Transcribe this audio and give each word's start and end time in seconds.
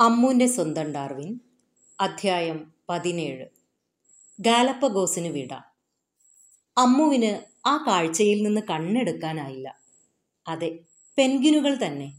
അമ്മൂന്റെ 0.00 0.46
സ്വന്തം 0.46 0.92
ഡാർവിൻ. 0.92 1.40
അധ്യായം 2.00 2.72
പതിനേഴ്. 2.88 3.46
ഗാലപ്പഗോസിന് 4.40 5.28
വിട. 5.28 5.52
അമ്മുവിന് 6.78 7.38
ആ 7.68 7.84
കാഴ്ചയിൽ 7.88 8.42
നിന്ന് 8.42 8.60
കണ്ണെടുക്കാനായില്ല. 8.70 9.78
അതെ 10.48 10.78
പെൻഗിനുകൾ 11.18 11.86
തന്നെ. 11.86 12.12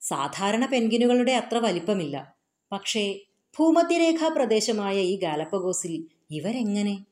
സാധാരണ 0.00 0.66
പെൻഗിനുകളുടെ 0.66 1.32
അത്ര 1.32 1.58
വലിപ്പമില്ല. 1.58 2.34
പക്ഷേ 2.72 3.20
ഭൂമധ്യരേഖാ 3.58 4.28
പ്രദേശമായ 4.28 5.00
ഈ 5.00 5.18
ഗാലപ്പഗോസിൽ 5.18 6.06
ഇവരെങ്ങനെ? 6.30 7.04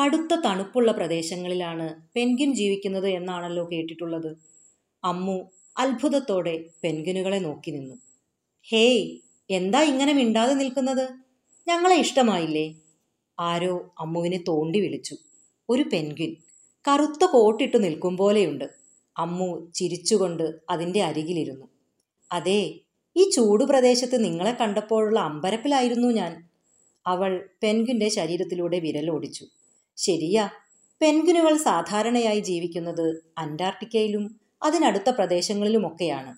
കടുത്ത 0.00 0.34
തണുപ്പുള്ള 0.34 0.92
പ്രദേശങ്ങളിലാണ് 0.92 2.02
പെൻഗിൻ 2.16 2.54
ജീവിക്കുന്നത് 2.54 3.08
എന്നാണല്ലോ 3.08 3.68
കേട്ടിട്ടുള്ളത്. 3.72 4.36
അമ്മു 5.04 5.50
അത്ഭുതത്തോടെ 5.78 6.64
പെൻഗിനുകളെ 6.84 7.38
നോക്കി 7.38 7.70
നിന്നു. 7.70 7.94
ഹേയ് 8.62 9.27
എന്താ 9.50 9.82
ഇങ്ങനെ 9.82 10.12
മിണ്ടാതെ 10.12 10.54
നിൽക്കുന്നത്? 10.54 11.08
ഞങ്ങളെ 11.68 11.96
ഇഷ്ടമായില്ലേ? 11.96 12.74
ആരോ 13.40 13.90
അമ്മുവിനെ 14.00 14.44
തോണ്ടി 14.48 14.80
വിളിച്ചു. 14.80 15.16
ഒരു 15.68 15.84
പെൻഗ്വിൻ 15.92 16.36
കറുത്ത 16.88 17.24
കോട്ടിട്ട് 17.24 17.84
നിൽക്കും 17.84 18.16
പോലെയുണ്ട്. 18.16 18.64
അമ്മു 19.18 19.72
ചിരിച്ചുകൊണ്ട് 19.74 20.54
അതിന്റെ 20.70 21.02
അരികിലിരുന്നു. 21.02 21.66
അതെ 22.32 22.74
ഈ 23.16 23.30
ചൂട് 23.30 23.64
പ്രദേശത്ത് 23.64 24.24
നിങ്ങളെ 24.24 24.52
കണ്ടപ്പോഴുള്ള 24.52 25.20
അമ്പരപ്പിലായിരുന്നു 25.20 26.08
ഞാൻ. 26.08 26.48
അവൾ 27.06 27.50
പെൻഗ്വിന്റെ 27.62 28.08
ശരീരത്തിലൂടെ 28.08 28.78
വിരലോടിച്ചു. 28.78 29.46
ശരിയാ 29.96 30.48
പെൻഗ്വിനുകൾ 31.00 31.56
സാധാരണയായി 31.56 32.40
ജീവിക്കുന്നത് 32.40 33.24
അന്റാർട്ടിക്കയിലും 33.38 34.40
അതിനടുത്ത 34.62 35.10
പ്രദേശങ്ങളിലുമൊക്കെയാണ്. 35.10 36.36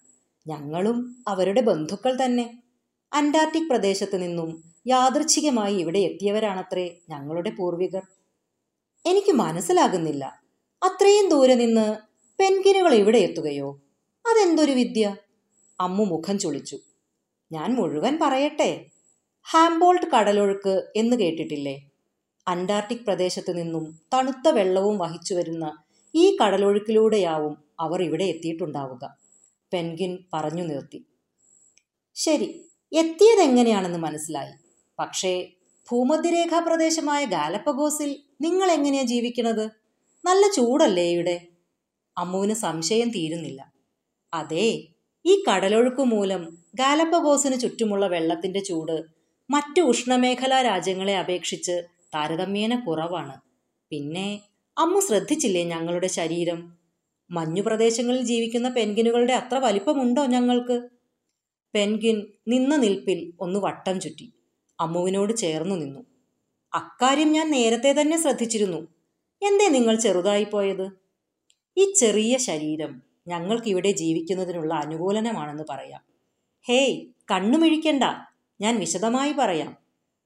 ഞങ്ങളും 0.49 1.25
അവരുടെ 1.29 1.61
ബന്ധുക്കൾ 1.61 2.25
തന്നെ. 2.25 2.59
അന്റാർട്ടിക് 3.13 3.69
പ്രദേശത്ത് 3.69 4.23
നിന്നും 4.23 4.65
യാദൃച്ഛികമായി 4.87 5.75
ഇവിടെ 5.75 5.99
എത്തിയവരാണത്രേ 5.99 6.99
ഞങ്ങളുടെ 7.09 7.51
പൂർവികർ. 7.51 8.03
എനിക്ക് 9.07 9.33
മനസ്സിലാകുന്നില്ല. 9.33 10.43
അത്രയും 10.83 11.29
ദൂരെ 11.29 11.55
നിന്ന് 11.55 11.97
പെൻഗിനുകൾ 12.39 12.95
ഇവിടെ 12.95 13.19
എത്തുകയോ? 13.19 13.81
അതെന്തൊരു 14.27 14.73
വിദ്യ? 14.73 15.17
അമ്മു 15.81 16.05
മുഖം 16.05 16.39
ചുളിച്ചു. 16.39 16.79
ഞാൻ 17.53 17.75
മുഴുവൻ 17.75 18.19
പറയട്ടെ? 18.23 18.87
ഹാംബോൾട്ട് 19.51 20.07
കടലൊഴുക്ക് 20.07 20.93
എന്ന് 20.97 21.17
കേട്ടിട്ടില്ലേ? 21.17 21.91
അന്റാർട്ടിക് 22.49 22.99
പ്രദേശത്ത് 22.99 23.59
നിന്നും 23.59 23.99
തണുത്ത 24.15 24.49
വെള്ളവും 24.49 24.99
വഹിച്ചു 24.99 25.35
വരുന്ന 25.35 25.83
ഈ 26.15 26.37
കടലൊഴുക്കിലൂടെയാവും 26.37 27.57
അവർ 27.81 28.03
ഇവിടെ 28.03 28.25
എത്തിയിട്ടുണ്ടാവുക. 28.25 29.17
പെൻഗിൻ 29.73 30.19
പറഞ്ഞു 30.35 30.63
നിർത്തി. 30.63 31.05
ശരി 32.15 32.70
എത്തിയതെങ്ങനെയാണെന്ന് 32.93 33.99
മനസ്സിലായി. 33.99 34.53
പക്ഷേ 34.99 35.49
ഭൂമധ്യരേഖാ 35.91 36.59
പ്രദേശമായ 36.59 37.25
ഗാലപ്പഗോസിൽ 37.25 38.17
നിങ്ങൾ 38.41 38.71
എങ്ങനെയാ 38.71 39.03
ജീവിക്കുന്നത്? 39.03 39.71
നല്ല 40.25 40.51
ചൂടല്ലേ 40.53 41.11
ഇവിടെ? 41.11 41.49
അമ്മുവിന് 42.19 42.55
സംശയം 42.55 43.09
തീരുന്നില്ല. 43.09 43.73
അതെ 44.35 44.83
ഈ 45.25 45.45
കടലൊഴുക്ക് 45.49 46.01
മൂലം 46.01 46.59
ഗാലപ്പഗോസിന് 46.75 47.61
ചുറ്റുമുള്ള 47.61 48.07
വെള്ളത്തിന്റെ 48.07 48.61
ചൂട് 48.61 49.05
മറ്റു 49.51 49.81
ഉഷ്ണമേഖലാ 49.81 50.63
രാജ്യങ്ങളെ 50.63 51.19
അപേക്ഷിച്ച് 51.19 51.83
താരതമ്യേന 52.15 52.81
കുറവാണ്. 52.81 53.41
പിന്നെ 53.93 54.41
അമ്മു 54.79 55.01
ശ്രദ്ധിച്ചില്ലേ 55.01 55.65
ഞങ്ങളുടെ 55.65 56.07
ശരീരം? 56.07 56.77
മഞ്ഞുപ്രദേശങ്ങളിൽ 57.31 58.23
ജീവിക്കുന്ന 58.23 58.69
പെൻഗിനുകളുടെ 58.69 59.33
അത്ര 59.33 59.59
വലിപ്പമുണ്ടോ 59.59 60.27
ഞങ്ങൾക്ക്? 60.27 61.00
പെൻഗിൻ 61.75 62.27
നിന്ന 62.49 62.77
നിൽപ്പിൽ 62.77 63.33
ഒന്ന് 63.41 63.61
വട്ടം 63.61 64.01
ചുറ്റി. 64.01 64.33
അമ്മുവിനോട് 64.81 65.37
ചേർന്നു 65.37 65.75
നിന്നു. 65.75 66.01
അക്കാര്യം 66.75 67.33
ഞാൻ 67.33 67.51
നേരത്തെ 67.51 67.95
തന്നെ 68.01 68.23
ശ്രദ്ധിച്ചിരുന്നു. 68.23 68.79
എന്തേ 69.43 69.69
നിങ്ങൾ 69.69 69.97
ചെറുതായി 69.97 70.45
പോയത്? 70.45 70.91
ഈ 71.77 71.93
ചെറിയ 71.93 72.37
ശരീരം 72.37 73.03
ഞങ്ങൾക്കിവിടെ 73.29 73.93
ജീവിക്കുന്നതിനുള്ള 73.93 74.75
അനുകൂലനമാണെന്ന് 74.75 75.63
പറയാം. 75.71 76.01
ഹേയ് 76.63 77.07
കണ്ണുമിഴിക്കണ്ട. 77.31 78.05
ഞാൻ 78.61 78.81
വിശദമായി 78.81 79.33
പറയാം. 79.33 79.77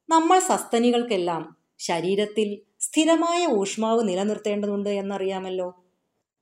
നമ്മൾ 0.08 0.38
സസ്തനികൾക്കെല്ലാം 0.38 1.56
ശരീരത്തിൽ 1.78 2.58
സ്ഥിരമായ 2.80 3.46
ഊഷ്മാവ് 3.46 4.08
നിലനിർത്തേണ്ടതുണ്ട് 4.08 4.88
എന്നറിയാമല്ലോ. 4.88 5.84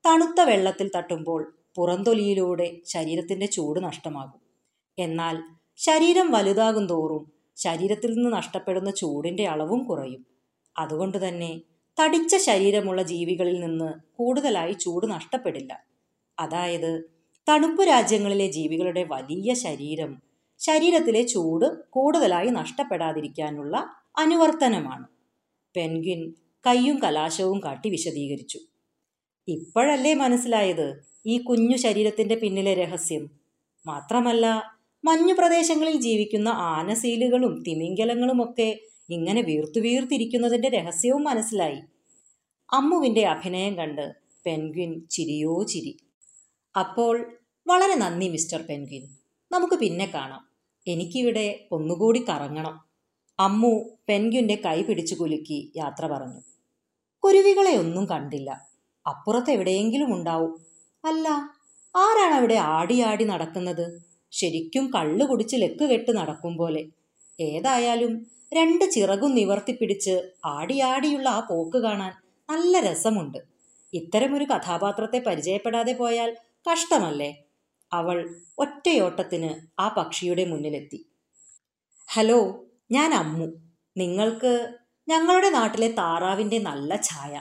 തണുത്ത 0.07 0.41
വെള്ളത്തിൽ 0.41 0.91
തട്ടുമ്പോൾ 0.97 1.55
പുറന്തൊലിയിലൂടെ 1.77 2.77
ശരീരത്തിന്റെ 2.87 3.47
ചൂട് 3.47 3.85
നഷ്ടമാകും. 3.85 4.42
എന്നാൽ 4.99 5.43
ശരീരം 5.77 6.31
വലുതാകും 6.31 6.87
തോറും 6.87 7.33
ശരീരത്തിൽ 7.57 8.15
നിന്ന് 8.15 8.33
നഷ്ടപ്പെടുന്ന 8.33 8.91
ചൂടിന്റെ 8.91 9.47
അളവും 9.47 9.85
കുറയും. 9.85 10.27
അതുകൊണ്ട് 10.79 11.29
തന്നെ 11.29 11.61
തടിച്ച 12.01 12.37
ശരീരമുള്ള 12.37 13.03
ജീവികളിൽ 13.03 13.61
നിന്ന് 13.61 13.93
കൂടുതലായി 14.19 14.73
ചൂട് 14.73 15.11
നഷ്ടപ്പെടില്ല. 15.11 15.85
അതായത് 16.39 17.05
തണുപ്പ് 17.49 17.89
രാജ്യങ്ങളിലെ 17.89 18.47
ജീവികളുടെ 18.47 19.05
വലിയ 19.05 19.55
ശരീരം 19.55 20.23
ശരീരത്തിലെ 20.59 21.23
ചൂട് 21.23 21.91
കൂടുതലായി 21.91 22.49
നഷ്ടപ്പെടാതിരിക്കാനുള്ള 22.49 23.87
അനുവർത്തനമാണ്. 24.19 25.07
പെൻഗ്വിൻ 25.77 26.35
കയ്യും 26.67 27.03
കലാശവും 27.03 27.65
കാട്ടി 27.65 27.89
വിശദീകരിച്ചു. 27.89 28.59
ഇപ്പോഴല്ലേ 29.49 30.15
മനസ്സിലായത് 30.15 31.03
ഈ 31.27 31.39
കുഞ്ഞു 31.39 31.77
ശരീരത്തിന്റെ 31.77 32.35
പിന്നിലെ 32.35 32.75
രഹസ്യം? 32.75 33.31
മാത്രമല്ല 33.87 34.77
മഞ്ഞു 35.05 35.35
പ്രദേശങ്ങളിൽ 35.35 36.01
ജീവിക്കുന്ന 36.01 36.49
ആനസീലുകളും 36.49 37.63
തിമിംഗലങ്ങളുമൊക്കെ 37.63 38.81
ഇങ്ങനെ 39.11 39.43
വീർത്തു 39.43 39.81
വീർത്തിരിക്കുന്നതിന്റെ 39.81 40.69
രഹസ്യവും 40.69 41.25
മനസ്സിലായി. 41.25 41.79
അമ്മുവിന്റെ 42.73 43.27
അഭിനയം 43.27 43.77
കണ്ട് 43.77 44.13
പെൻഗ്വിൻ 44.47 45.07
ചിരിയോ 45.11 45.63
ചിരി. 45.63 45.97
അപ്പോൾ 46.79 47.37
വളരെ 47.67 47.95
നന്ദി 47.95 48.29
മിസ്റ്റർ 48.29 48.63
പെൻഗ്വിൻ. 48.63 49.03
നമുക്ക് 49.53 49.75
പിന്നെ 49.75 50.11
കാണാം. 50.15 50.49
എനിക്കിവിടെ 50.87 51.67
ഒന്നുകൂടി 51.73 52.25
കറങ്ങണം. 52.29 52.81
അമ്മു 53.41 53.97
പെൻഗ്വിന്റെ 54.09 54.55
കൈ 54.67 54.83
പിടിച്ചു 54.83 55.15
കുലുക്കി 55.15 55.73
യാത്ര 55.77 56.07
പറഞ്ഞു. 56.07 56.41
കുരുവികളെ 57.25 57.77
ഒന്നും 57.77 58.07
കണ്ടില്ല. 58.07 58.67
അപ്പുറത്ത് 59.07 59.51
എവിടെയെങ്കിലും 59.51 60.15
ഉണ്ടാവും. 60.15 60.61
അല്ല 61.05 61.29
ആരാണ് 61.97 62.35
അവിടെ 62.35 62.55
ആടി 62.55 63.01
ആടി 63.01 63.25
നടക്കുന്നത്? 63.25 64.12
ശരിക്കും 64.33 64.91
കള്ളു 64.95 65.25
കുടിച്ച് 65.25 65.57
ലെക്ക് 65.57 65.85
കെട്ട് 65.85 66.17
നടക്കും 66.17 66.57
പോലെ. 66.57 66.87
ഏതായാലും 67.41 68.27
രണ്ട് 68.55 68.85
ചിറകും 68.91 69.35
നിവർത്തിപ്പിടിച്ച് 69.35 70.33
ആടിയാടിയുള്ള 70.45 71.29
ആ 71.29 71.41
പോക്ക് 71.41 71.77
കാണാൻ 71.77 72.13
നല്ല 72.51 72.81
രസമുണ്ട്. 72.81 73.39
ഇത്തരമൊരു 73.95 74.45
കഥാപാത്രത്തെ 74.45 75.19
പരിചയപ്പെടാതെ 75.19 75.93
പോയാൽ 75.93 76.37
കഷ്ടമല്ലേ? 76.73 77.45
അവൾ 77.93 78.35
ഒറ്റയോട്ടത്തിന് 78.59 79.81
ആ 79.81 79.89
പക്ഷിയുടെ 79.89 80.45
മുന്നിലെത്തി. 80.45 81.07
ഹലോ 82.11 82.65
ഞാൻ 82.91 83.15
അമ്മു. 83.15 83.47
നിങ്ങൾക്ക് 83.97 84.73
ഞങ്ങളുടെ 85.09 85.51
നാട്ടിലെ 85.51 85.89
താറാവിന്റെ 85.93 86.59
നല്ല 86.59 86.97
ഛായ. 86.97 87.41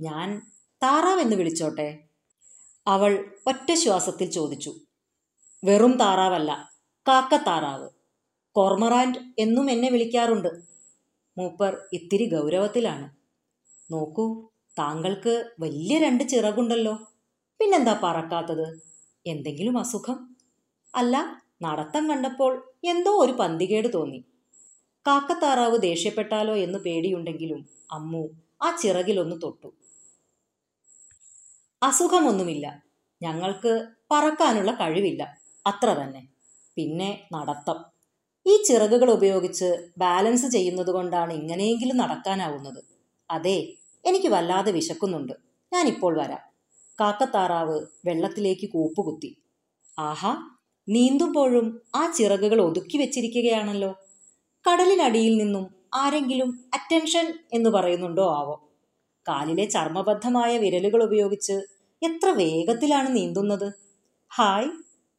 ഞാൻ 0.00 0.42
താറാവ് 0.82 1.20
എന്ന് 1.20 1.36
വിളിച്ചോട്ടെ? 1.36 1.98
അവൾ 2.86 3.32
ഒറ്റ 3.46 3.72
ശ്വാസത്തിൽ 3.74 4.30
ചോദിച്ചു. 4.30 4.74
വെറും 5.64 5.98
താറാവല്ല 5.98 6.70
കാക്കത്താറാവ്. 7.08 7.88
കോർമറാൻഡ് 8.52 9.18
എന്നും 9.38 9.70
എന്നെ 9.70 9.90
വിളിക്കാറുണ്ട്. 9.90 10.48
മൂപ്പർ 11.38 11.78
ഇത്തിരി 11.92 12.34
ഗൗരവത്തിലാണ്. 12.34 13.10
നോക്കൂ 13.92 14.48
താങ്കൾക്ക് 14.78 15.50
വലിയ 15.60 15.98
രണ്ട് 15.98 16.24
ചിറകുണ്ടല്ലോ. 16.24 16.94
പിന്നെന്താ 17.60 18.00
പറക്കാത്തത്? 18.02 18.80
എന്തെങ്കിലും 19.26 19.78
അസുഖം? 19.78 20.36
അല്ല 20.94 21.42
നടത്തം 21.62 22.10
കണ്ടപ്പോൾ 22.10 22.72
എന്തോ 22.84 23.10
ഒരു 23.10 23.32
പന്തികേട് 23.32 23.92
തോന്നി. 23.94 24.24
കാക്കത്താറാവ് 25.06 25.78
ദേഷ്യപ്പെട്ടാലോ 25.78 26.56
എന്ന് 26.56 26.78
പേടിയുണ്ടെങ്കിലും 26.78 27.68
അമ്മു 27.92 28.28
ആ 28.62 28.76
ചിറകിലൊന്ന് 28.76 29.36
തൊട്ടു. 29.42 29.72
അസുഖമൊന്നുമില്ല. 31.82 32.82
ഞങ്ങൾക്ക് 33.22 33.86
പറക്കാനുള്ള 34.10 34.72
കഴിവില്ല. 34.72 35.39
അത്ര 35.70 35.90
തന്നെ. 36.00 36.22
പിന്നെ 36.76 37.10
നടത്തം. 37.32 37.78
ഈ 38.46 38.62
ചിറകുകൾ 38.68 39.10
ഉപയോഗിച്ച് 39.10 39.68
ബാലൻസ് 39.98 40.46
ചെയ്യുന്നത് 40.46 40.90
കൊണ്ടാണ് 40.90 41.32
ഇങ്ങനെയെങ്കിലും 41.32 41.96
നടക്കാനാവുന്നത്. 41.96 42.80
അതെ 43.30 43.58
എനിക്ക് 44.04 44.28
വല്ലാതെ 44.28 44.72
വിശക്കുന്നുണ്ട്. 44.72 45.34
ഞാനിപ്പോൾ 45.72 46.18
വരാം. 46.18 46.44
കാക്കത്താറാവ് 46.98 47.76
വെള്ളത്തിലേക്ക് 48.06 48.66
കൂപ്പുകുത്തി. 48.70 49.30
ആഹാ 49.98 50.32
നീന്തുമ്പോഴും 50.88 51.66
ആ 51.96 52.12
ചിറകുകൾ 52.12 52.60
ഒതുക്കി 52.60 52.96
വെച്ചിരിക്കുകയാണല്ലോ. 52.98 53.90
കടലിനടിയിൽ 54.64 55.38
നിന്നും 55.38 55.64
ആരെങ്കിലും 55.94 56.50
അറ്റൻഷൻ 56.74 57.26
എന്ന് 57.52 57.70
പറയുന്നുണ്ടോ 57.70 58.26
ആവോ? 58.34 58.56
കാലിലെ 59.26 59.64
ചർമ്മബദ്ധമായ 59.64 60.58
വിരലുകൾ 60.58 61.02
ഉപയോഗിച്ച് 61.04 61.56
എത്ര 62.02 62.28
വേഗത്തിലാണ് 62.30 63.16
നീന്തുന്നത്? 63.16 63.68
ഹായ് 64.30 64.70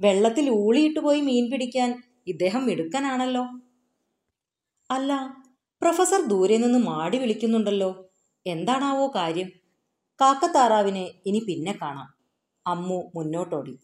വെള്ളത്തിൽ 0.02 0.50
ഊളിയിട്ട് 0.50 1.00
പോയി 1.00 1.22
മീൻ 1.22 1.52
പിടിക്കാൻ 1.52 2.04
ഇദ്ദേഹം 2.28 2.66
മിടുക്കനാണല്ലോ. 2.66 3.44
അല്ല 4.92 5.38
പ്രൊഫസർ 5.82 6.22
ദൂരെ 6.22 6.58
നിന്ന് 6.58 6.80
മാടി 6.80 7.18
വിളിക്കുന്നുണ്ടല്ലോ. 7.18 8.10
എന്താണാവോ 8.46 9.08
കാര്യം? 9.08 9.50
കാക്കത്താറാവിനെ 10.22 11.12
ഇനി 11.26 11.40
പിന്നെ 11.48 11.80
കാണാം. 11.82 12.10
അമ്മു 12.68 13.12
മുന്നോട്ടോടി. 13.16 13.78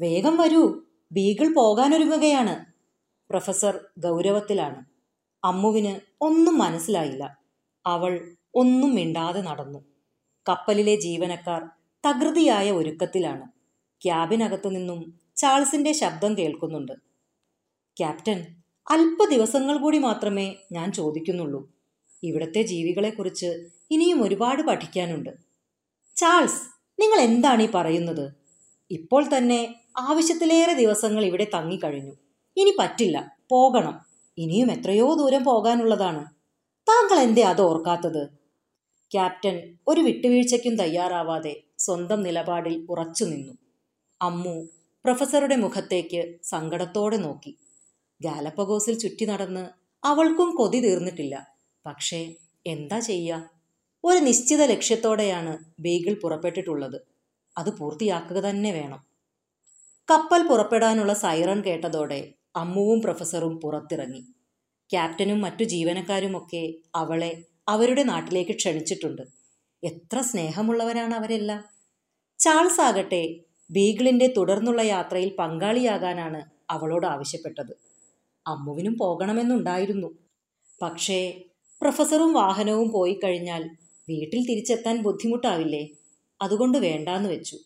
വേഗം 0.00 0.36
വരൂ 0.36 0.80
ബീഗിൾ 1.12 1.54
പോകാനൊരുങ്ങുകയാണ്. 1.54 2.64
പ്രൊഫസർ 3.30 3.80
ഗൗരവത്തിലാണ്. 3.98 4.84
അമ്മുവിന് 5.44 6.00
ഒന്നും 6.20 6.58
മനസ്സിലായില്ല. 6.58 7.38
അവൾ 7.86 8.36
ഒന്നും 8.54 8.94
മിണ്ടാതെ 8.94 9.40
നടന്നു. 9.40 9.78
കപ്പലിലെ 10.48 10.94
ജീവനക്കാർ 10.96 11.62
തകൃതിയായ 12.04 12.70
ഒരുക്കത്തിലാണ്. 12.70 13.46
ക്യാബിനകത്തു 14.02 14.68
നിന്നും 14.68 15.23
ചാൾസിന്റെ 15.36 15.92
ശബ്ദം 15.92 16.38
കേൾക്കുന്നുണ്ട്. 16.38 16.92
ക്യാപ്റ്റൻ 17.98 18.44
അല്പ 18.90 19.30
ദിവസങ്ങൾ 19.30 19.76
കൂടി 19.78 19.98
മാത്രമേ 19.98 20.54
ഞാൻ 20.72 20.92
ചോദിക്കുന്നുള്ളൂ. 20.92 21.72
ഇവിടുത്തെ 22.22 22.62
ജീവികളെക്കുറിച്ച് 22.62 23.46
ഇനിയും 23.90 24.24
ഒരുപാട് 24.24 24.62
പഠിക്കാനുണ്ട്. 24.62 25.30
ചാൾസ് 26.16 26.62
നിങ്ങൾ 27.00 27.20
എന്താണ് 27.20 27.62
ഈ 27.62 27.68
പറയുന്നത്? 27.74 28.32
ഇപ്പോൾ 28.90 29.36
തന്നെ 29.36 29.74
ആവശ്യത്തിലേറെ 29.98 30.72
ദിവസങ്ങൾ 30.72 31.24
ഇവിടെ 31.24 31.46
തങ്ങിക്കഴിഞ്ഞു. 31.54 32.12
ഇനി 32.56 32.76
പറ്റില്ല 32.78 33.38
പോകണം. 33.50 34.00
ഇനിയും 34.38 34.72
എത്രയോ 34.72 35.14
ദൂരം 35.14 35.44
പോകാനുള്ളതാണ്. 35.44 36.24
താങ്കൾ 36.88 37.18
എന്തേ 37.18 37.42
അത് 37.42 37.60
ഓർക്കാത്തത്? 37.60 38.26
ക്യാപ്റ്റൻ 39.12 39.78
ഒരു 39.88 40.00
വിട്ടുവീഴ്ചയ്ക്കും 40.00 40.76
തയ്യാറാവാതെ 40.76 41.62
സ്വന്തം 41.78 42.22
നിലപാടിൽ 42.22 42.86
ഉറച്ചു 42.90 43.24
നിന്നു 43.24 43.52
അമ്മു 44.22 44.68
പ്രൊഫസറുടെ 45.04 45.56
മുഖത്തേക്ക് 45.56 46.38
സങ്കടത്തോടെ 46.42 47.16
നോക്കി. 47.16 47.52
ഗാലപ്പഗോസിൽ 48.22 48.98
ചുറ്റി 48.98 49.24
നടന്ന് 49.24 49.64
അവൾക്കും 50.06 50.54
കൊതി 50.54 50.80
തീർന്നിട്ടില്ല. 50.80 51.46
പക്ഷേ 51.86 52.34
എന്താ 52.66 52.98
ചെയ്യുക 52.98 53.50
ഒരു 54.04 54.18
നിശ്ചിത 54.18 54.62
ലക്ഷ്യത്തോടെയാണ് 54.64 55.58
ബീഗിൾ 55.80 56.14
പുറപ്പെട്ടിട്ടുള്ളത്. 56.22 56.98
അത് 57.58 57.70
പൂർത്തിയാക്കുക 57.78 58.38
തന്നെ 58.38 58.72
വേണം. 58.72 59.00
കപ്പൽ 60.10 60.42
പുറപ്പെടാനുള്ള 60.48 61.12
സൈറൺ 61.12 61.60
കേട്ടതോടെ 61.60 62.32
അമ്മുവും 62.56 63.00
പ്രൊഫസറും 63.00 63.60
പുറത്തിറങ്ങി. 63.60 64.22
ക്യാപ്റ്റനും 64.90 65.40
മറ്റു 65.40 65.64
ജീവനക്കാരുമൊക്കെ 65.64 66.74
അവളെ 66.94 67.32
അവരുടെ 67.68 68.02
നാട്ടിലേക്ക് 68.02 68.52
ക്ഷണിച്ചിട്ടുണ്ട്. 68.52 69.22
എത്ര 69.82 70.20
സ്നേഹമുള്ളവരാണ് 70.20 71.14
അവരെല്ലാം. 71.14 71.64
ചാൾസ് 72.38 72.80
ആകട്ടെ 72.80 73.24
ബീഗിളിന്റെ 73.74 74.34
തുടർന്നുള്ള 74.36 74.82
യാത്രയിൽ 74.82 75.36
പങ്കാളിയാകാനാണ് 75.38 76.40
അവളോട് 76.70 77.06
ആവശ്യപ്പെട്ടത്. 77.06 77.72
അമ്മുവിനും 78.46 78.94
പോകണമെന്നുണ്ടായിരുന്നു. 78.98 80.08
പക്ഷേ 80.82 81.42
പ്രൊഫസറും 81.80 82.32
വാഹനവും 82.32 82.88
പോയി 82.90 83.20
കഴിഞ്ഞാൽ 83.24 83.62
വീട്ടിൽ 84.08 84.40
തിരിച്ചെത്താൻ 84.46 85.02
ബുദ്ധിമുട്ടാവില്ലേ? 85.02 85.88
അതുകൊണ്ട് 86.42 86.78
വേണ്ടാന്ന് 86.78 87.28
വെച്ചു. 87.30 87.58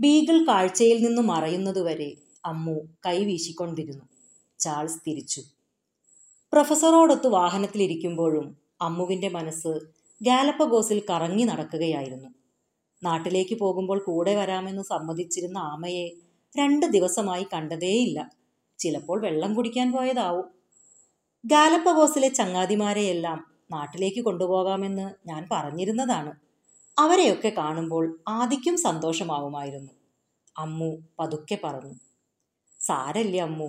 ബീഗിൾ 0.00 0.46
കാഴ്ചയിൽ 0.46 0.98
നിന്നും 1.02 1.26
മറയുന്നതുവരെ 1.26 2.10
അമ്മു 2.44 2.76
കൈവീശിക്കൊണ്ടിരുന്നു 3.06 4.04
ചാൾസ് 4.58 5.00
തിരിച്ചു. 5.06 5.42
പ്രൊഫസറോടൊത്ത് 6.52 7.28
വാഹനത്തിലിരിക്കുമ്പോഴും 7.28 8.56
അമ്മുവിന്റെ 8.82 9.28
മനസ്സ് 9.28 9.72
ഗാലപ്പഗോസിൽ 10.22 11.02
കറങ്ങി 11.10 11.44
നടക്കുകയായിരുന്നു. 11.44 12.28
നാട്ടിലേക്ക് 13.02 13.54
പോകുമ്പോൾ 13.54 13.98
കൂടെ 13.98 14.34
വരാമെന്ന് 14.34 14.82
സമ്മതിച്ചിരുന്ന 14.82 15.58
ആമയെ 15.58 16.06
രണ്ട് 16.58 16.86
ദിവസമായി 16.86 17.46
കണ്ടതേയില്ല. 17.52 18.30
ചിലപ്പോൾ 18.78 19.22
വെള്ളം 19.22 19.54
കുടിക്കാൻ 19.54 19.92
പോയതാവും. 19.92 20.46
ഗാലപ്പഗോസിലെ 21.44 22.28
ചങ്ങാതിമാരെയെല്ലാം 22.28 23.38
നാട്ടിലേക്ക് 23.72 24.20
കൊണ്ടുപോകാമെന്ന് 24.20 25.28
ഞാൻ 25.28 25.48
പറഞ്ഞിരുന്നതാണ്. 25.52 26.32
അവരെയൊക്കെ 26.98 27.48
കാണുമ്പോൾ 27.58 28.18
ആദിക്കും 28.28 28.76
സന്തോഷമാവുമായിരുന്നു. 28.76 29.92
അമ്മു 30.58 30.98
പതുക്കെ 31.20 31.58
പറഞ്ഞു 31.64 31.96
സാരല്ലേ 32.80 33.38
അമ്മു 33.38 33.68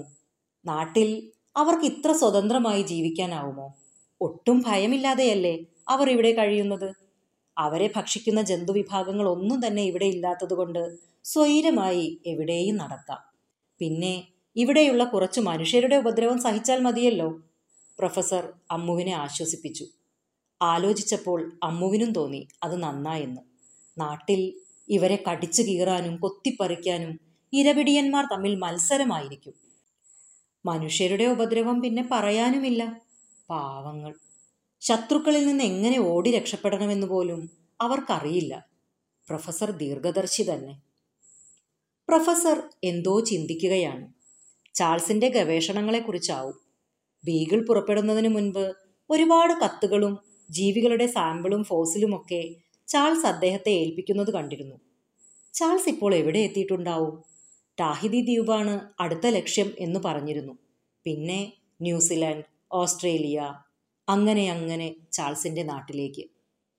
നാട്ടിൽ 0.65 1.31
അവർക്ക് 1.57 1.83
ഇത്ര 1.83 2.11
സ്വതന്ത്രമായി 2.11 2.81
ജീവിക്കാനാവുമോ? 2.81 3.67
ഒട്ടും 4.21 4.63
ഭയമില്ലാതെയല്ലേ 4.67 5.65
അവർ 5.89 6.09
ഇവിടെ 6.09 6.31
കഴിയുന്നത്? 6.31 7.08
അവരെ 7.59 7.93
ഭക്ഷിക്കുന്ന 7.95 8.41
ജന്തുവിഭാഗങ്ങൾ 8.41 9.29
ഒന്നും 9.29 9.67
തന്നെ 9.67 9.83
ഇവിടെ 9.83 10.05
ഇല്ലാത്തതുകൊണ്ട് 10.05 10.81
സ്വൈരമായി 11.25 12.21
എവിടെയും 12.27 12.77
നടക്കാം. 12.77 13.21
പിന്നെ 13.81 14.13
ഇവിടെയുള്ള 14.55 15.03
കുറച്ച് 15.03 15.39
മനുഷ്യരുടെ 15.39 15.95
ഉപദ്രവം 15.95 16.39
സഹിച്ചാൽ 16.39 16.79
മതിയല്ലോ. 16.79 17.29
പ്രൊഫസർ 17.99 18.53
അമ്മുവിനെ 18.71 19.11
ആശ്വസിപ്പിച്ചു. 19.11 19.85
ആലോചിച്ചപ്പോൾ 20.61 21.59
അമ്മുവിനും 21.63 22.11
തോന്നി 22.11 22.47
അത് 22.63 22.83
നന്നായെന്ന്. 22.83 23.41
നാട്ടിൽ 23.97 24.41
ഇവരെ 24.89 25.23
കടിച്ചു 25.29 25.61
കീറാനും 25.61 26.17
കൊത്തിപ്പറിക്കാനും 26.17 27.11
ഇരപിടിയന്മാർ 27.53 28.25
തമ്മിൽ 28.31 28.55
മത്സരമായിരിക്കും. 28.55 29.53
മനുഷ്യരുടെ 30.65 31.25
ഉപദ്രവം 31.25 31.81
പിന്നെ 31.81 32.09
പറയാനുമില്ല. 32.11 32.81
പാവങ്ങൾ. 33.49 34.13
ശത്രുക്കളിൽ 34.81 35.47
നിന്ന് 35.47 35.63
എങ്ങനെ 35.63 35.99
ഓടി 35.99 36.31
രക്ഷപ്പെടണമെന്ന് 36.31 37.07
പോലും 37.07 37.49
അവർക്കറിയില്ല. 37.81 38.67
പ്രൊഫസർ 39.27 39.71
ദീർഘദർശി 39.71 40.43
തന്നെ. 40.43 40.81
പ്രൊഫസർ 42.09 42.63
എന്തോ 42.83 43.19
ചിന്തിക്കുകയാണ്. 43.19 44.13
ചാൾസിന്റെ 44.75 45.29
ഗവേഷണങ്ങളെക്കുറിച്ചാവും. 45.29 46.53
ബീഗിൾ 47.25 47.65
പുറപ്പെടുന്നതിന് 47.65 48.27
മുൻപ് 48.27 48.73
ഒരുപാട് 49.09 49.53
കത്തുകളും 49.53 50.17
ജീവികളുടെ 50.49 51.07
സാമ്പിളും 51.07 51.63
ഫോസിലുമൊക്കെ 51.63 52.55
ചാൾസ് 52.87 53.25
അദ്ദേഹത്തെ 53.25 53.69
ഏൽപ്പിക്കുന്നത് 53.69 54.33
കണ്ടിരുന്നു. 54.33 54.75
ചാൾസ് 55.53 55.89
ഇപ്പോൾ 55.89 56.15
എവിടെ 56.15 56.39
എത്തിയിട്ടുണ്ടാവും? 56.39 57.23
ടാഹിദി 57.79 58.21
ദ്വീപാണ് 58.21 58.79
അടുത്ത 58.99 59.27
ലക്ഷ്യം 59.27 59.71
എന്ന് 59.79 59.99
പറഞ്ഞിരുന്നു. 59.99 60.53
പിന്നെ 61.05 61.53
ന്യൂസിലാൻഡ് 61.81 62.43
ഓസ്ട്രേലിയ 62.71 63.53
അങ്ങനെ 64.09 64.51
അങ്ങനെ 64.51 64.95
ചാൾസിന്റെ 65.11 65.63
നാട്ടിലേക്ക്. 65.63 66.23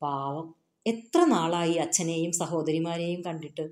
പാവം 0.03 0.55
എത്ര 0.87 1.25
നാളായി 1.25 1.73
അച്ഛനെയും 1.73 2.33
സഹോദരിമാരെയും 2.33 3.23
കണ്ടിട്ട്? 3.23 3.71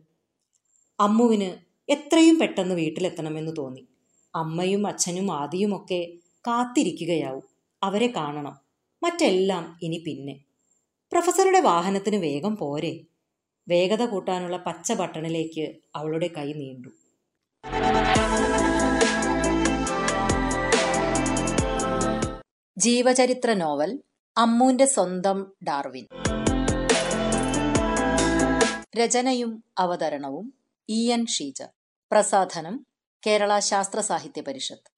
അമ്മുവിന് 1.00 1.69
എത്രയും 1.93 2.38
പെട്ടെന്ന് 2.38 2.75
വീട്ടിലെത്തണമെന്ന് 2.75 3.53
തോന്നി. 3.59 3.88
അമ്മയും 4.35 4.87
അച്ഛനും 4.87 5.33
ആദിയുമൊക്കെ 5.33 6.12
കാത്തിരിക്കുകയാവും. 6.47 7.43
അവരെ 7.83 8.12
കാണണം. 8.17 8.59
മറ്റെല്ലാം 9.03 9.79
ഇനി 9.83 10.03
പിന്നെ. 10.07 10.41
പ്രൊഫസറുടെ 11.12 11.61
വാഹനത്തിന് 11.61 12.17
വേഗം 12.17 12.57
പോരെ. 12.57 13.00
വേഗത 13.69 14.03
കൂട്ടാനുള്ള 14.05 14.57
പച്ച 14.57 14.93
ബട്ടണിലേക്ക് 14.93 15.75
അവളുടെ 15.97 16.31
കൈ 16.37 16.53
നീണ്ടു. 16.53 16.88
ജീവചരിത്ര 22.78 23.54
നോവൽ 23.54 24.02
അമ്മൂന്റെ 24.37 24.87
സ്വന്തം 24.87 25.52
ഡാർവിൻ. 25.68 26.06
രചനയും 28.97 29.64
അവതരണവും 29.78 30.54
ഇ 30.88 31.12
എൻ 31.12 31.26
ഷീജ. 31.26 31.62
പ്രസാധനം 32.12 32.87
കേരള 33.26 33.58
ശാസ്ത്ര 33.58 34.00
സാഹിത്യ 34.00 34.40
പരിഷത്ത്. 34.40 34.98